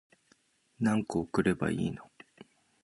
[0.79, 2.09] 何個送ればいいの